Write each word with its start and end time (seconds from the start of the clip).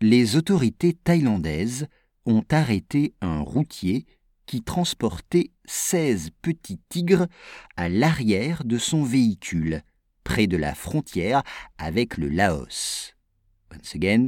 Les 0.00 0.36
autorités 0.36 0.92
thaïlandaises 0.92 1.88
ont 2.24 2.44
arrêté 2.50 3.14
un 3.20 3.40
routier 3.40 4.06
qui 4.46 4.62
transportait 4.62 5.50
16 5.64 6.30
petits 6.40 6.78
tigres 6.88 7.26
à 7.76 7.88
l'arrière 7.88 8.64
de 8.64 8.78
son 8.78 9.02
véhicule 9.02 9.82
près 10.22 10.46
de 10.46 10.56
la 10.56 10.76
frontière 10.76 11.42
avec 11.78 12.16
le 12.16 12.28
Laos. 12.28 13.14
Once 13.74 13.96
again, 13.96 14.26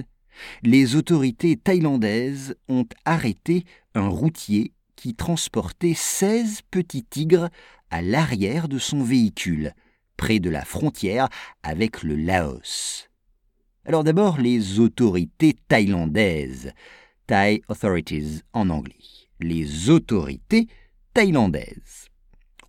les 0.63 0.97
autorités 0.97 1.57
thaïlandaises 1.57 2.57
ont 2.69 2.87
arrêté 3.05 3.65
un 3.95 4.09
routier 4.09 4.73
qui 4.97 5.15
transportait 5.15 5.95
16 5.95 6.63
petits 6.71 7.05
tigres 7.05 7.49
à 7.91 8.03
l'arrière 8.03 8.67
de 8.67 8.79
son 8.79 9.05
véhicule, 9.05 9.73
près 10.17 10.41
de 10.41 10.51
la 10.51 10.65
frontière 10.65 11.29
avec 11.63 12.03
le 12.03 12.17
Laos. 12.17 13.10
Alors 13.87 14.05
d'abord, 14.05 14.39
les 14.39 14.79
autorités 14.79 15.57
thaïlandaises, 15.69 16.73
Thai 17.27 17.63
authorities 17.69 18.43
en 18.53 18.69
anglais, 18.71 18.95
les 19.41 19.89
autorités 19.89 20.67
thaïlandaises 21.15 22.09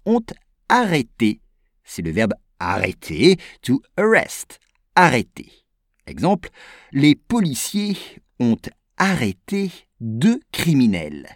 ont 0.05 0.25
arrêté, 0.69 1.41
c'est 1.83 2.01
le 2.01 2.11
verbe 2.11 2.33
arrêter, 2.59 3.37
to 3.61 3.81
arrest, 3.97 4.59
arrêter. 4.95 5.51
Exemple, 6.07 6.49
les 6.91 7.15
policiers 7.15 7.97
ont 8.39 8.57
arrêté 8.97 9.71
deux 9.99 10.39
criminels. 10.51 11.27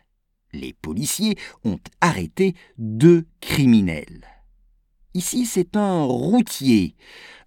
Les 0.54 0.74
policiers 0.74 1.36
ont 1.64 1.80
arrêté 2.00 2.56
deux 2.78 3.26
criminels. 3.42 4.35
Ici, 5.16 5.46
c'est 5.46 5.78
un 5.78 6.04
routier. 6.04 6.98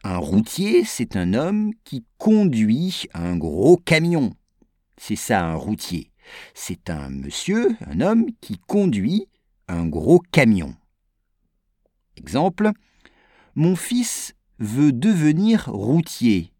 Un 0.02 0.16
routier, 0.16 0.86
c'est 0.86 1.16
un 1.16 1.34
homme 1.34 1.74
qui 1.84 2.02
conduit 2.16 3.08
un 3.12 3.36
gros 3.36 3.76
camion. 3.76 4.32
C'est 4.96 5.16
ça 5.16 5.44
un 5.44 5.54
routier. 5.54 6.10
C'est 6.54 6.88
un 6.88 7.10
monsieur, 7.10 7.76
un 7.84 8.00
homme 8.00 8.24
qui 8.40 8.56
conduit 8.56 9.28
un 9.68 9.86
gros 9.86 10.18
camion. 10.18 10.74
Exemple, 12.16 12.70
mon 13.54 13.76
fils 13.76 14.34
veut 14.58 14.92
devenir 14.92 15.66
routier, 15.70 16.54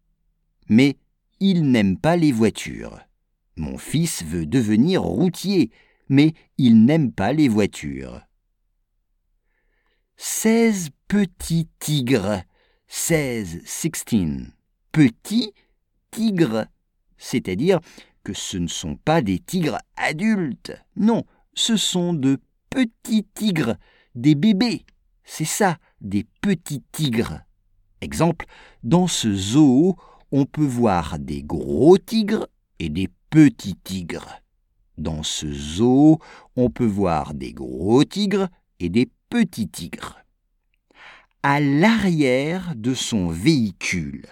mais 0.67 0.95
il 1.39 1.71
n'aime 1.71 1.97
pas 1.97 2.17
les 2.17 2.31
voitures. 2.31 2.99
Mon 3.55 3.79
fils 3.79 4.23
veut 4.23 4.45
devenir 4.45 5.01
routier, 5.01 5.71
mais 6.07 6.35
il 6.59 6.85
n'aime 6.85 7.11
pas 7.11 7.33
les 7.33 7.47
voitures. 7.47 8.21
16 10.17 10.91
petits 11.09 11.67
tigres. 11.79 12.43
16, 12.87 13.61
16. 13.65 14.03
Petits 14.91 15.53
tigres. 16.11 16.67
C'est-à-dire 17.17 17.79
que 18.23 18.33
ce 18.33 18.57
ne 18.57 18.67
sont 18.67 18.95
pas 18.95 19.23
des 19.23 19.39
tigres 19.39 19.79
adultes. 19.97 20.71
Non, 20.95 21.25
ce 21.55 21.77
sont 21.77 22.13
de 22.13 22.39
petits 22.69 23.25
tigres, 23.33 23.75
des 24.13 24.35
bébés. 24.35 24.85
C'est 25.23 25.45
ça, 25.45 25.79
des 25.99 26.27
petits 26.41 26.83
tigres. 26.91 27.41
Exemple, 28.01 28.45
dans 28.83 29.07
ce 29.07 29.33
zoo, 29.33 29.95
on 30.31 30.45
peut 30.45 30.61
voir 30.61 31.17
des 31.17 31.41
gros 31.41 31.97
tigres 31.97 32.47
et 32.77 32.89
des 32.89 33.09
petits 33.31 33.75
tigres. 33.83 34.43
Dans 34.99 35.23
ce 35.23 35.51
zoo, 35.51 36.19
on 36.55 36.69
peut 36.69 36.85
voir 36.85 37.33
des 37.33 37.51
gros 37.51 38.03
tigres 38.03 38.47
et 38.79 38.89
des 38.89 39.09
petits 39.29 39.69
tigres. 39.69 40.19
À 41.41 41.61
l'arrière 41.61 42.73
de 42.75 42.93
son 42.93 43.29
véhicule, 43.29 44.25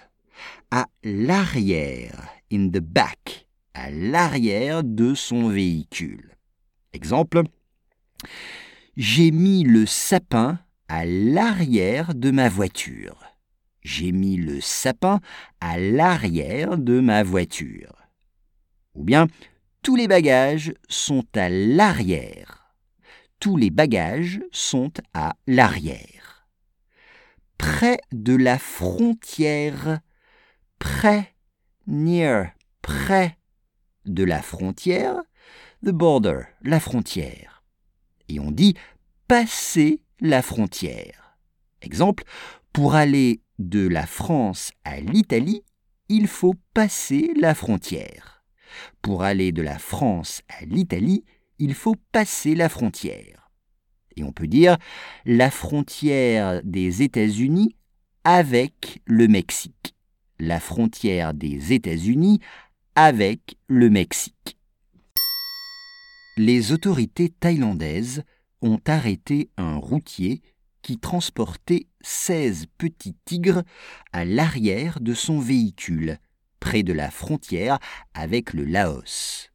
à 0.70 0.84
l'arrière, 1.02 2.28
in 2.52 2.68
the 2.68 2.80
back, 2.80 3.48
à 3.72 3.90
l'arrière 3.90 4.84
de 4.84 5.14
son 5.14 5.48
véhicule. 5.48 6.36
Exemple, 6.92 7.44
j'ai 8.98 9.30
mis 9.30 9.64
le 9.64 9.86
sapin 9.86 10.58
à 10.88 11.06
l'arrière 11.06 12.14
de 12.14 12.30
ma 12.30 12.50
voiture. 12.50 13.16
J'ai 13.80 14.12
mis 14.12 14.36
le 14.36 14.60
sapin 14.60 15.20
à 15.62 15.78
l'arrière 15.78 16.76
de 16.76 17.00
ma 17.00 17.22
voiture. 17.22 17.94
Ou 18.94 19.02
bien, 19.02 19.28
tous 19.82 19.96
les 19.96 20.08
bagages 20.08 20.74
sont 20.90 21.24
à 21.34 21.48
l'arrière. 21.48 22.74
Tous 23.40 23.56
les 23.56 23.70
bagages 23.70 24.42
sont 24.52 24.92
à 25.14 25.36
l'arrière. 25.46 26.27
Près 27.58 28.00
de 28.12 28.34
la 28.34 28.58
frontière, 28.58 30.00
près, 30.78 31.34
near, 31.86 32.52
près 32.82 33.38
de 34.06 34.24
la 34.24 34.42
frontière, 34.42 35.16
the 35.84 35.90
border, 35.90 36.42
la 36.62 36.80
frontière. 36.80 37.64
Et 38.28 38.40
on 38.40 38.50
dit 38.50 38.74
passer 39.26 40.00
la 40.20 40.42
frontière. 40.42 41.38
Exemple, 41.82 42.24
pour 42.72 42.94
aller 42.94 43.42
de 43.58 43.86
la 43.86 44.06
France 44.06 44.72
à 44.84 45.00
l'Italie, 45.00 45.64
il 46.08 46.26
faut 46.26 46.54
passer 46.74 47.32
la 47.36 47.54
frontière. 47.54 48.44
Pour 49.02 49.22
aller 49.22 49.52
de 49.52 49.62
la 49.62 49.78
France 49.78 50.42
à 50.48 50.64
l'Italie, 50.64 51.24
il 51.58 51.74
faut 51.74 51.96
passer 52.12 52.54
la 52.54 52.68
frontière. 52.68 53.47
Et 54.18 54.24
on 54.24 54.32
peut 54.32 54.48
dire 54.48 54.76
la 55.24 55.50
frontière 55.50 56.60
des 56.64 57.02
États-Unis 57.02 57.76
avec 58.24 59.00
le 59.06 59.28
Mexique. 59.28 59.94
La 60.40 60.58
frontière 60.60 61.34
des 61.34 61.72
États-Unis 61.72 62.40
avec 62.94 63.56
le 63.68 63.90
Mexique. 63.90 64.56
Les 66.36 66.72
autorités 66.72 67.30
thaïlandaises 67.30 68.24
ont 68.60 68.80
arrêté 68.86 69.50
un 69.56 69.76
routier 69.76 70.42
qui 70.82 70.98
transportait 70.98 71.86
16 72.00 72.66
petits 72.76 73.16
tigres 73.24 73.62
à 74.12 74.24
l'arrière 74.24 75.00
de 75.00 75.14
son 75.14 75.38
véhicule, 75.38 76.18
près 76.60 76.82
de 76.82 76.92
la 76.92 77.10
frontière 77.10 77.78
avec 78.14 78.52
le 78.52 78.64
Laos. 78.64 79.50